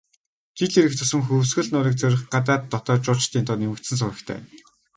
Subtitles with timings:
[0.59, 4.39] Жил ирэх тусам Хөвсгөл нуурыг зорих гадаад, дотоод жуулчдын тоо нэмэгдсэн сурагтай.